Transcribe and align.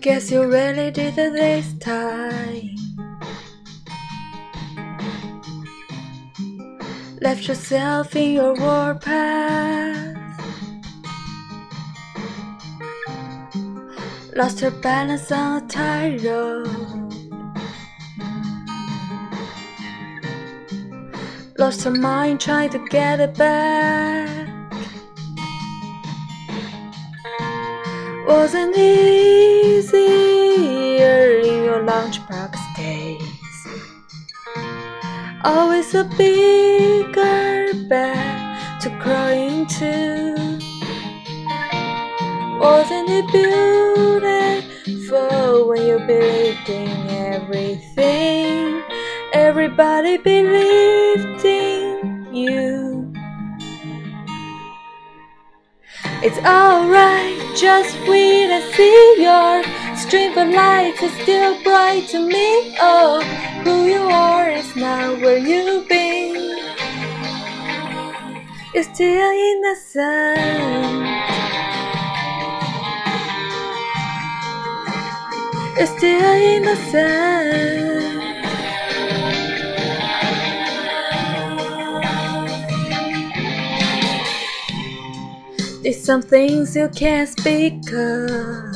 Guess 0.00 0.30
you 0.30 0.46
really 0.46 0.90
did 0.90 1.18
it 1.18 1.34
this 1.34 1.74
time. 1.74 2.74
Left 7.20 7.46
yourself 7.46 8.16
in 8.16 8.32
your 8.32 8.54
warpath. 8.54 10.16
Lost 14.34 14.62
your 14.62 14.70
balance 14.70 15.30
on 15.30 15.64
a 15.64 15.66
tightrope. 15.66 16.66
Lost 21.58 21.84
your 21.84 21.94
mind 21.94 22.40
trying 22.40 22.70
to 22.70 22.78
get 22.88 23.20
it 23.20 23.36
back. 23.36 24.39
Wasn't 28.30 28.76
easier 28.78 30.06
in 31.40 31.64
your 31.64 31.82
lunchbox 31.82 32.54
days. 32.76 33.20
Always 35.42 35.92
a 35.96 36.04
bigger 36.16 37.74
bed 37.88 38.80
to 38.82 38.90
crawl 39.00 39.30
into. 39.30 40.36
Wasn't 42.60 43.08
it 43.10 43.26
beautiful 44.62 45.68
when 45.68 45.82
you 45.88 45.98
believed 46.06 46.68
in 46.68 47.08
everything? 47.34 48.80
Everybody 49.32 50.18
believed 50.18 51.44
in 51.44 52.32
you. 52.32 52.79
It's 56.22 56.36
alright, 56.36 57.56
just 57.56 57.96
wait 58.06 58.50
and 58.50 58.74
see 58.74 59.22
your 59.22 59.64
stream 59.96 60.36
of 60.36 60.50
light 60.50 61.02
is 61.02 61.12
still 61.22 61.56
bright 61.62 62.08
to 62.08 62.18
me. 62.18 62.76
Oh, 62.78 63.22
who 63.64 63.86
you 63.86 64.02
are 64.02 64.50
is 64.50 64.76
not 64.76 65.18
where 65.22 65.38
you've 65.38 65.88
been. 65.88 66.34
You're 68.74 68.84
still 68.84 69.30
innocent. 69.50 71.06
You're 75.78 75.86
still 75.86 76.34
innocent. 76.54 77.89
Some 86.10 86.22
things 86.22 86.74
you 86.74 86.88
can't 86.88 87.28
speak 87.28 87.92
of. 87.92 88.74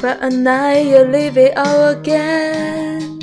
But 0.00 0.22
at 0.22 0.32
night 0.32 0.86
you 0.86 1.00
leave 1.04 1.36
it 1.36 1.52
all 1.54 1.88
again. 1.88 3.20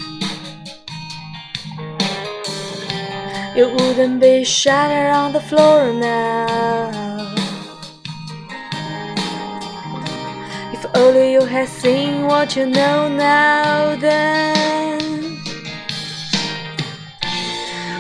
You 3.56 3.70
wouldn't 3.74 4.22
be 4.22 4.44
shattered 4.44 5.16
on 5.16 5.34
the 5.34 5.42
floor 5.42 5.92
now. 5.92 7.34
If 10.76 10.86
only 10.94 11.34
you 11.34 11.42
had 11.42 11.68
seen 11.68 12.28
what 12.28 12.56
you 12.56 12.68
know 12.68 13.10
now, 13.10 13.96
then 13.96 14.78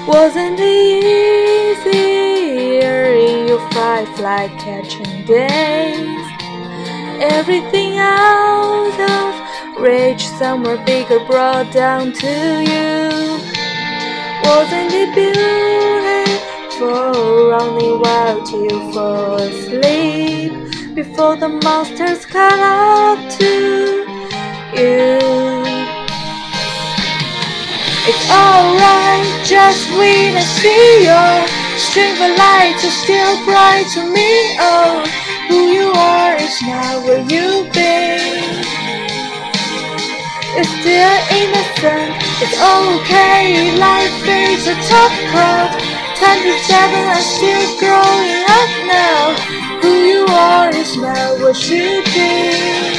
wasn't 0.07 0.59
easier 0.59 1.06
firefly 4.37 4.47
catching 4.57 5.25
days. 5.25 6.27
Everything 7.19 7.97
out 7.97 8.99
of 8.99 9.33
reach, 9.81 10.27
somewhere 10.27 10.77
bigger 10.85 11.19
brought 11.25 11.71
down 11.73 12.13
to 12.13 12.27
you. 12.61 13.39
Wasn't 14.43 14.93
it 14.93 15.15
beautiful 16.69 16.89
wild 18.01 18.45
till 18.45 18.63
you 18.63 18.93
fall 18.93 19.35
asleep 19.35 20.51
before 20.95 21.35
the 21.35 21.49
monsters 21.49 22.25
caught 22.25 22.59
up 22.59 23.19
to 23.39 24.05
you? 24.75 25.19
It's 28.09 28.29
alright, 28.31 29.36
of 31.97 32.37
lights 32.37 32.83
is 32.83 32.93
still 32.93 33.43
bright 33.45 33.87
to 33.93 34.05
me. 34.05 34.29
Oh, 34.61 35.01
who 35.49 35.73
you 35.73 35.89
are 35.91 36.35
is 36.37 36.61
not 36.61 37.03
where 37.03 37.25
you've 37.25 37.73
been. 37.73 38.21
It's 40.59 40.69
still 40.77 41.17
innocent, 41.33 42.13
it's 42.41 42.53
okay. 42.53 43.73
Life 43.77 44.21
is 44.29 44.67
a 44.67 44.75
tough 44.85 45.15
crowd. 45.33 45.73
27 46.17 47.13
and 47.13 47.23
still 47.23 47.65
growing 47.81 48.45
up 48.45 48.71
now. 48.85 49.33
Who 49.81 49.93
you 50.05 50.25
are 50.29 50.69
is 50.69 50.97
not 50.97 51.39
what 51.39 51.57
you 51.69 52.03
did. 52.03 52.97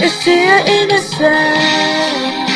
It's 0.00 0.14
still 0.20 0.60
innocent. 0.66 2.49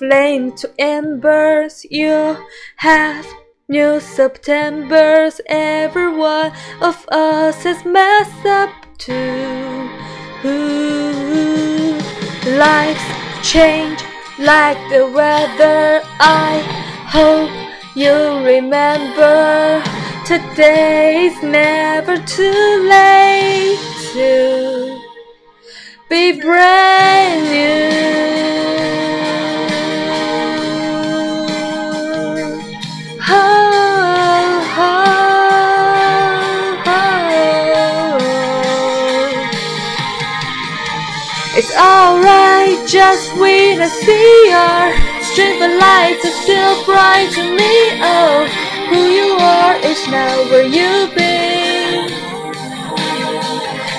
Flame 0.00 0.50
to 0.52 0.72
embers. 0.78 1.84
You 1.90 2.36
have 2.76 3.26
new 3.68 4.00
Septembers. 4.00 5.42
Every 5.46 6.10
one 6.10 6.52
of 6.80 7.06
us 7.08 7.62
has 7.64 7.84
messed 7.84 8.46
up 8.46 8.70
too. 8.96 9.90
Ooh, 10.46 11.98
Lives 12.56 13.06
change 13.42 14.00
like 14.38 14.80
the 14.88 15.06
weather. 15.06 16.00
I 16.18 16.64
hope 17.16 17.52
you 17.94 18.16
remember. 18.54 19.82
Today's 20.24 21.36
never 21.42 22.16
too 22.16 22.88
late 22.88 23.78
to 24.14 24.98
be 26.08 26.40
brand 26.40 27.42
new. 27.50 28.39
It's 41.52 41.74
alright, 41.74 42.78
just 42.86 43.36
wait 43.36 43.80
and 43.80 43.90
see 43.90 44.52
our 44.54 44.94
strip 45.20 45.58
lights 45.58 46.24
are 46.24 46.38
still 46.46 46.84
bright 46.84 47.26
to 47.34 47.42
me. 47.42 47.74
Oh, 47.98 48.46
who 48.86 49.10
you 49.10 49.34
are 49.34 49.74
is 49.82 49.98
now 50.06 50.46
where 50.46 50.62
you've 50.62 51.12
been. 51.16 52.06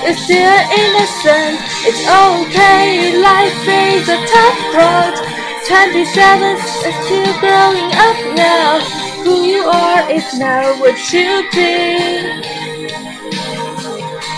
It's 0.08 0.24
still 0.24 0.60
innocent, 0.80 1.60
it's 1.84 2.08
okay. 2.08 3.20
Life 3.20 3.68
is 3.68 4.08
a 4.08 4.16
tough 4.32 4.60
road. 4.72 5.20
27 5.68 6.56
is 6.56 6.96
still 7.04 7.34
growing 7.44 7.92
up 8.00 8.18
now. 8.34 8.80
Who 9.26 9.44
you 9.44 9.64
are 9.66 10.10
is 10.10 10.40
now 10.40 10.80
what 10.80 10.96
you 11.12 11.44
be. 11.52 12.00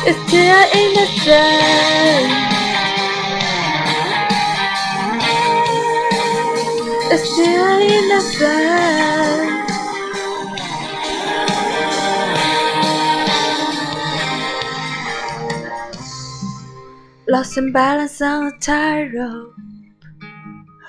It's 0.05 0.19
still 0.27 0.65
innocent. 0.73 2.42
Still 7.23 7.79
innocent. 7.79 8.83
Lost 17.27 17.57
in 17.57 17.71
balance 17.71 18.21
on 18.21 18.47
a 18.47 18.59
tightrope. 18.59 19.55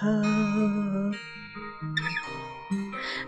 Oh. 0.02 1.12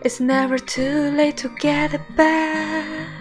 It's 0.03 0.21
never 0.21 0.59
too 0.59 1.11
late 1.13 1.37
to 1.39 1.49
get 1.61 1.95
it 1.95 2.17
back. 2.17 3.16